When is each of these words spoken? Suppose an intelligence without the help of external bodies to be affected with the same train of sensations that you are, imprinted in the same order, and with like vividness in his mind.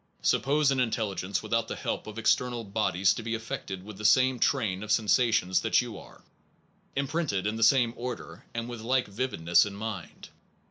Suppose 0.33 0.71
an 0.71 0.79
intelligence 0.79 1.43
without 1.43 1.67
the 1.67 1.75
help 1.75 2.07
of 2.07 2.17
external 2.17 2.63
bodies 2.63 3.13
to 3.13 3.21
be 3.21 3.35
affected 3.35 3.83
with 3.83 3.99
the 3.99 4.03
same 4.03 4.39
train 4.39 4.81
of 4.81 4.91
sensations 4.91 5.61
that 5.61 5.79
you 5.79 5.95
are, 5.95 6.23
imprinted 6.95 7.45
in 7.45 7.55
the 7.55 7.61
same 7.61 7.93
order, 7.95 8.43
and 8.51 8.67
with 8.67 8.81
like 8.81 9.05
vividness 9.07 9.63
in 9.63 9.73
his 9.73 9.79
mind. 9.79 10.29